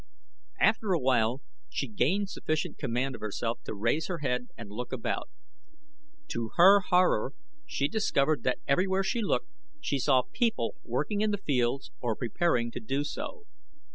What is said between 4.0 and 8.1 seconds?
her head and look about. To her horror she